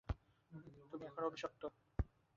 তুমি 0.91 1.03
এখন 1.05 1.23
অভিশপ্ত! 1.23 1.61